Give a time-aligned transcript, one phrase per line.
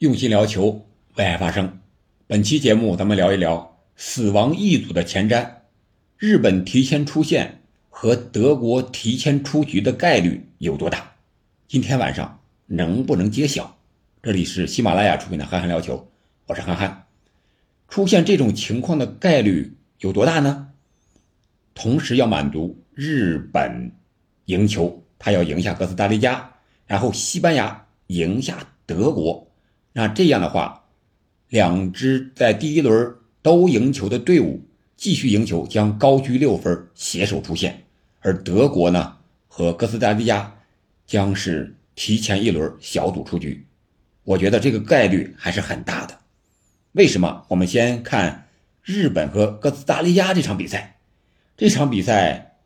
[0.00, 1.78] 用心聊球，为爱发声。
[2.26, 5.46] 本期节目，咱们聊一聊死亡一组的前瞻：
[6.16, 7.60] 日本提前出线
[7.90, 11.12] 和德国提前出局的概率有多大？
[11.68, 13.76] 今天晚上能不能揭晓？
[14.22, 15.98] 这里是喜马拉雅出品的《憨憨聊球》，
[16.46, 17.04] 我是憨憨。
[17.90, 20.68] 出现这种情况的概率有多大呢？
[21.74, 23.92] 同时要满足日本
[24.46, 26.50] 赢球，他要赢下哥斯达黎加，
[26.86, 29.46] 然后西班牙赢下德国。
[29.92, 30.84] 那这样的话，
[31.48, 34.62] 两支在第一轮都赢球的队伍
[34.96, 37.84] 继续赢球，将高居六分，携手出线。
[38.20, 39.16] 而德国呢
[39.48, 40.54] 和哥斯达黎加
[41.06, 43.66] 将是提前一轮小组出局。
[44.22, 46.18] 我觉得这个概率还是很大的。
[46.92, 47.44] 为什么？
[47.48, 48.46] 我们先看
[48.82, 50.98] 日本和哥斯达黎加这场比赛。
[51.56, 52.58] 这场比赛，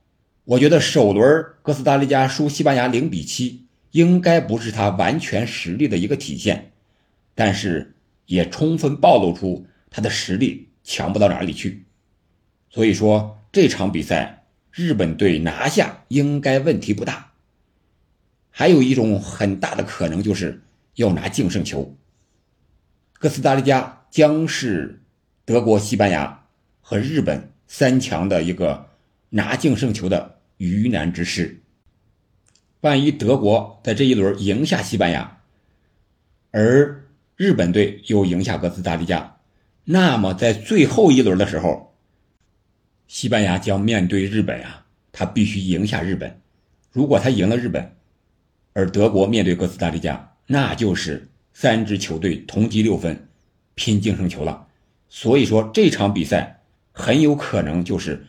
[0.45, 6.73] 我觉得首轮哥斯达黎加输西班牙零比七，应该不是他完全实力的一个体现。
[7.35, 7.95] 但是
[8.27, 11.85] 也充分暴露出他的实力强不到哪里去，
[12.71, 17.33] 所以说这场比赛日本队拿下应该问题不大。
[18.51, 20.63] 还有一种很大的可能就是
[20.95, 21.97] 要拿净胜球。
[23.15, 25.03] 哥斯达黎加将是
[25.45, 26.47] 德国、西班牙
[26.81, 28.91] 和日本三强的一个
[29.31, 31.61] 拿净胜球的鱼腩之师。
[32.81, 35.41] 万一德国在这一轮赢下西班牙，
[36.51, 37.04] 而
[37.37, 39.39] 日本队又赢下哥斯达黎加，
[39.85, 41.95] 那么在最后一轮的时候，
[43.09, 46.41] 西班牙将面对日本啊，他必须赢下日本。
[46.93, 47.97] 如果他赢了日本，
[48.73, 53.27] 而德国面对哥斯达黎加，那就是三支球队同积六分，
[53.75, 54.69] 拼净胜球了。
[55.09, 56.63] 所以说这场比赛
[56.93, 58.27] 很有可能就是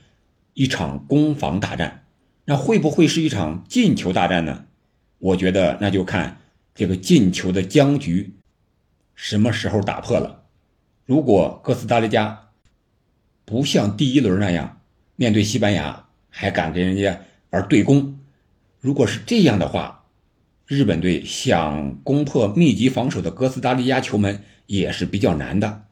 [0.55, 2.05] 一场攻防大战。
[2.45, 4.65] 那会不会是一场进球大战呢？
[5.19, 6.39] 我觉得那就看
[6.73, 8.33] 这个进球的僵局。
[9.15, 10.43] 什么时候打破了？
[11.05, 12.49] 如果哥斯达黎加
[13.45, 14.81] 不像第一轮那样
[15.15, 17.21] 面对西班牙还敢跟人家
[17.51, 18.19] 玩对攻，
[18.81, 20.05] 如果是这样的话，
[20.65, 25.83] 日本队想攻破密集防守的哥斯达黎加球门也是比较难的。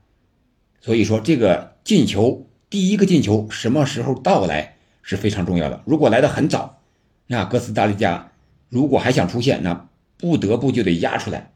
[0.82, 5.82] 所以说，这个进球第一个进球什么时候到来是非常重要的。
[5.86, 6.82] 如果来的很早，
[7.28, 8.32] 那哥斯达黎加
[8.68, 11.52] 如果还想出线，那不得不就得压出来，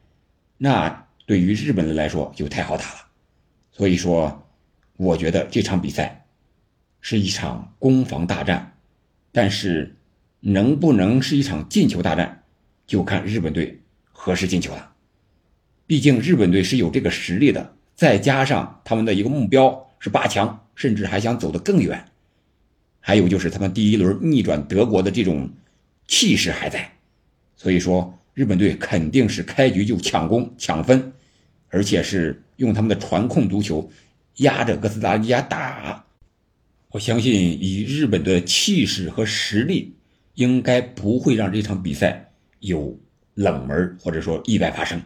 [0.57, 1.06] 那。
[1.27, 3.07] 对于日本人来说就太好打了，
[3.69, 4.47] 所以说，
[4.95, 6.25] 我觉得这场比赛
[7.01, 8.77] 是一场攻防大战，
[9.33, 9.97] 但是
[10.39, 12.43] 能不能是一场进球大战，
[12.85, 14.93] 就看日本队何时进球了。
[15.85, 22.05] 毕竟日本队是有这个实力的，再加上他们的一个目标是八强，甚至还想走得更远。
[23.01, 25.49] 还有就是他们第一轮逆转德国的这种
[26.07, 26.89] 气势还在，
[27.57, 31.11] 所以说日本队肯定是开局就抢攻抢分。
[31.69, 33.89] 而且是用他们的传控足球
[34.38, 36.05] 压着哥斯达黎加打，
[36.91, 39.94] 我相信以日本的气势和实力，
[40.35, 42.97] 应该不会让这场比赛有
[43.33, 45.01] 冷门或者说意外发生。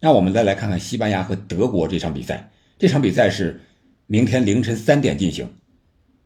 [0.00, 3.60] 那我们再来看看西班牙和德国这场比赛，这场比赛是
[4.06, 5.48] 明天凌晨三点进行。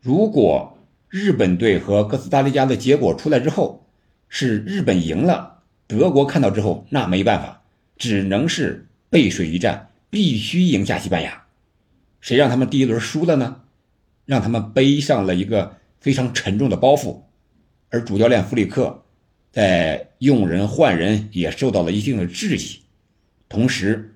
[0.01, 0.79] 如果
[1.09, 3.87] 日本队和哥斯达黎加的结果出来之后，
[4.29, 7.63] 是日本赢了，德国看到之后那没办法，
[7.99, 8.87] 只能是。
[9.17, 11.47] 背水一战，必须赢下西班牙。
[12.21, 13.63] 谁让他们第一轮输了呢？
[14.27, 17.23] 让他们背上了一个非常沉重的包袱。
[17.89, 19.07] 而主教练弗里克
[19.51, 22.83] 在用人换人也受到了一定的质疑。
[23.49, 24.15] 同时，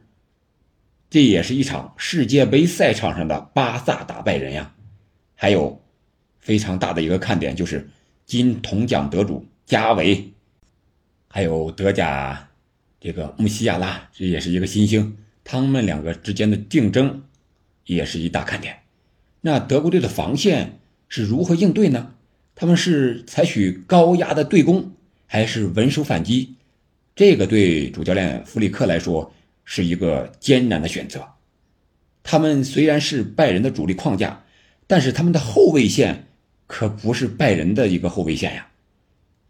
[1.08, 4.74] 这也是一场世界杯赛场上的巴萨打败人呀。
[5.34, 5.82] 还有
[6.40, 7.88] 非常大的一个看点就是
[8.26, 10.30] 金铜奖得主加维，
[11.26, 12.49] 还有德甲。
[13.00, 17.22] 这个穆西亚拉这也是一个新星，他们两个之间的竞争
[17.86, 18.80] 也是一大看点。
[19.40, 20.78] 那德国队的防线
[21.08, 22.14] 是如何应对呢？
[22.54, 24.92] 他们是采取高压的对攻，
[25.26, 26.56] 还是稳守反击？
[27.16, 29.32] 这个对主教练弗里克来说
[29.64, 31.26] 是一个艰难的选择。
[32.22, 34.44] 他们虽然是拜仁的主力框架，
[34.86, 36.26] 但是他们的后卫线
[36.66, 38.68] 可不是拜仁的一个后卫线呀，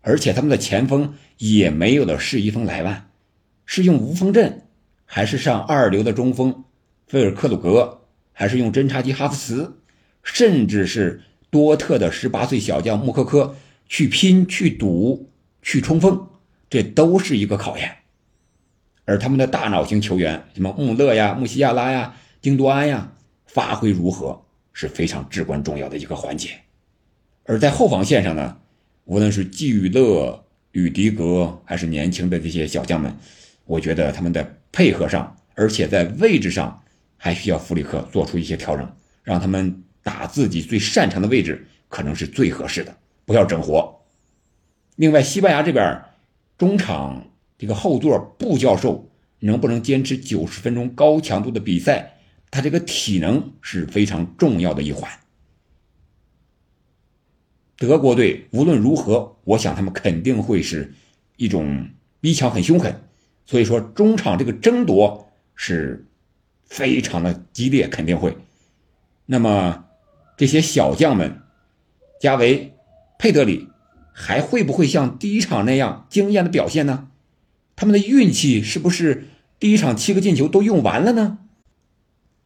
[0.02, 3.09] 而且他们的前锋也没有了施一峰莱万。
[3.72, 4.62] 是用无锋阵，
[5.06, 6.64] 还是上二流的中锋
[7.06, 8.00] 菲尔克鲁格，
[8.32, 9.76] 还是用侦察机哈弗茨，
[10.24, 13.54] 甚至是多特的十八岁小将穆科科
[13.86, 15.30] 去拼、去赌、
[15.62, 16.26] 去冲锋，
[16.68, 17.98] 这都是一个考验。
[19.04, 23.12] 而他们的大脑型球员，什么穆勒呀、穆西亚拉呀、京多安呀，
[23.46, 24.42] 发挥如何
[24.72, 26.50] 是非常至关重要的一个环节。
[27.44, 28.56] 而在后防线上呢，
[29.04, 33.16] 无论是季雨乐、吕迪格，还是年轻的这些小将们。
[33.70, 36.82] 我觉得他们的配合上，而且在位置上
[37.16, 42.92] 还需要弗里克做出一些调整，让他们打自己最擅长的位置，可能是最合适的，
[43.24, 43.96] 不要整活。
[44.96, 46.02] 另外，西班牙这边
[46.58, 49.08] 中场这个后座布教授
[49.38, 52.18] 能不能坚持九十分钟高强度的比赛，
[52.50, 55.08] 他这个体能是非常重要的一环。
[57.76, 60.92] 德国队无论如何，我想他们肯定会是
[61.36, 61.88] 一种
[62.20, 62.92] 逼抢，很凶狠。
[63.50, 66.06] 所以说，中场这个争夺是
[66.66, 68.36] 非常的激烈，肯定会。
[69.26, 69.86] 那么
[70.36, 71.40] 这些小将们，
[72.20, 72.74] 加维、
[73.18, 73.66] 佩德里
[74.12, 77.08] 还会不会像第一场那样惊艳的表现呢？
[77.74, 79.26] 他们的运气是不是
[79.58, 81.38] 第一场七个进球都用完了呢？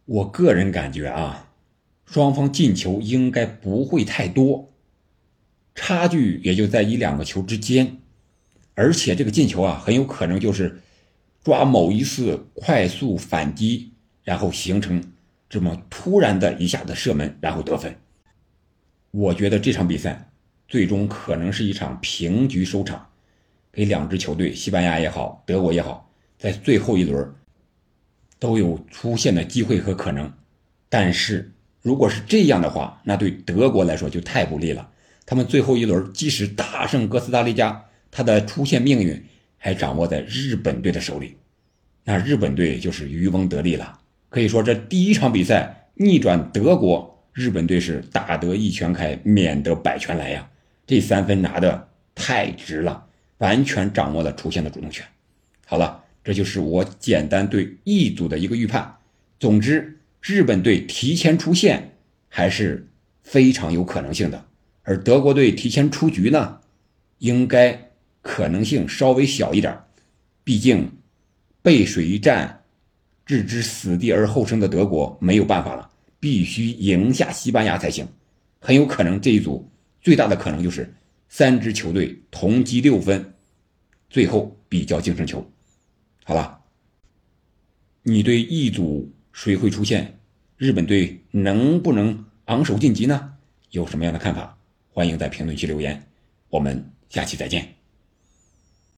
[0.06, 1.51] 我个人感觉啊，
[2.06, 4.71] 双方进球应该不会太多。
[5.75, 7.99] 差距也就在一两个球之间，
[8.75, 10.81] 而且这个进球啊，很有可能就是
[11.44, 13.93] 抓某一次快速反击，
[14.23, 15.12] 然后形成
[15.49, 17.94] 这么突然的一下子射门，然后得分。
[19.11, 20.31] 我觉得这场比赛
[20.67, 23.06] 最终可能是一场平局收场，
[23.70, 27.32] 给两支球队，西班牙也好，德国也好，在最后一轮
[28.38, 30.32] 都有出现的机会和可能。
[30.88, 31.52] 但是
[31.82, 34.91] 如果是这样的话，那对德国来说就太不利了。
[35.26, 39.23] 他们最后一轮即使大胜哥斯达黎加，他的出线命运
[39.65, 41.37] 还掌握在日本队的手里，
[42.05, 43.99] 那日本队就是渔翁得利了。
[44.29, 50.47] 可以说，这第一场比赛逆转德国，日本队是打得一拳开，免得百拳来呀！
[50.87, 53.07] 这三分拿的太值了，
[53.39, 55.03] 完全掌握了出线的主动权。
[55.65, 58.97] 好了，这就是我简单对 E 组的一个预判。
[59.41, 61.97] 总之，日本队提前出线
[62.29, 62.87] 还是
[63.23, 64.45] 非常有可能性的。
[64.83, 66.61] 而德国队提前出局呢，
[67.17, 67.84] 应该
[68.25, 69.79] 可能性稍微小一点
[70.43, 70.91] 毕竟
[71.61, 72.65] 背水一战、
[73.26, 78.09] 置之死地而后生的德国没有办法了，必须赢下西班牙才行。
[78.59, 80.93] 很有可能这一组最大的可能就是
[81.29, 83.35] 三支球队同积六分，
[84.09, 85.47] 最后比较净胜球。
[86.25, 86.59] 好了，
[88.03, 90.19] 你对一组谁会出现？
[90.56, 93.35] 日本队能不能昂首晋级呢？
[93.70, 94.56] 有什么样的看法？
[94.88, 96.03] 欢迎在评论区留言，
[96.49, 97.84] 我们下期再见。